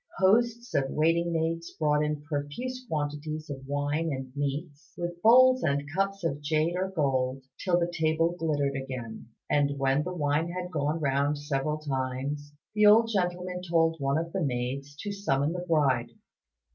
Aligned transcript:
Hosts 0.17 0.73
of 0.73 0.85
waiting 0.89 1.31
maids 1.31 1.73
brought 1.75 2.03
in 2.03 2.23
profuse 2.23 2.83
quantities 2.89 3.51
of 3.51 3.67
wine 3.67 4.09
and 4.11 4.35
meats, 4.35 4.95
with 4.97 5.21
bowls 5.21 5.61
and 5.61 5.87
cups 5.93 6.23
of 6.23 6.41
jade 6.41 6.75
or 6.75 6.89
gold, 6.89 7.43
till 7.63 7.79
the 7.79 7.93
table 7.93 8.31
glittered 8.35 8.75
again. 8.75 9.27
And 9.47 9.77
when 9.77 10.01
the 10.01 10.15
wine 10.15 10.49
had 10.49 10.71
gone 10.71 10.99
round 10.99 11.37
several 11.37 11.77
times, 11.77 12.51
the 12.73 12.87
old 12.87 13.11
gentleman 13.13 13.61
told 13.61 13.97
one 13.99 14.17
of 14.17 14.33
the 14.33 14.41
maids 14.43 14.95
to 15.03 15.11
summon 15.11 15.53
the 15.53 15.59
bride. 15.59 16.09